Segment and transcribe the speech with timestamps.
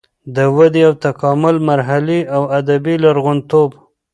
[0.35, 3.69] د ودې او تکامل مرحلې او ادبي لرغونتوب